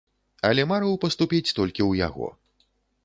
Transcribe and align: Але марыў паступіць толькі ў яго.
Але 0.49 0.63
марыў 0.71 0.95
паступіць 1.05 1.53
толькі 1.59 1.75
ў 1.75 1.91
яго. 2.07 2.27